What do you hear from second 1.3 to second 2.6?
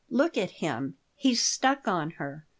stuck on her.